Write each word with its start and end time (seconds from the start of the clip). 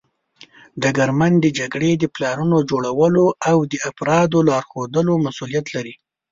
ډګرمن 0.81 1.33
د 1.41 1.45
جګړې 1.59 1.91
د 1.97 2.03
پلانونو 2.15 2.57
جوړولو 2.69 3.25
او 3.49 3.57
د 3.71 3.73
افرادو 3.89 4.37
لارښودلو 4.49 5.13
مسوولیت 5.25 5.65
لري. 5.75 5.93